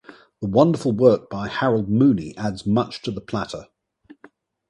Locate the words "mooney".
1.87-2.35